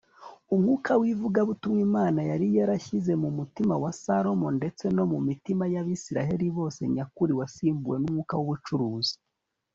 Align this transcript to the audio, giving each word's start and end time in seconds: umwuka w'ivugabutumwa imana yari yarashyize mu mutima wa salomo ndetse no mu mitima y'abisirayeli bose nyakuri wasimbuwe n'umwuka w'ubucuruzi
umwuka 0.53 0.91
w'ivugabutumwa 1.01 1.79
imana 1.87 2.19
yari 2.29 2.47
yarashyize 2.57 3.13
mu 3.23 3.29
mutima 3.37 3.73
wa 3.83 3.91
salomo 4.01 4.47
ndetse 4.57 4.85
no 4.95 5.03
mu 5.11 5.19
mitima 5.27 5.63
y'abisirayeli 5.73 6.47
bose 6.57 6.79
nyakuri 6.95 7.33
wasimbuwe 7.39 7.95
n'umwuka 7.99 8.33
w'ubucuruzi 8.39 9.15